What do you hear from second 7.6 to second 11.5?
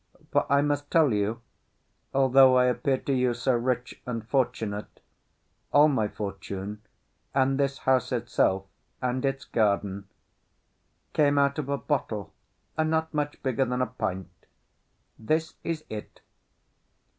house itself and its garden, came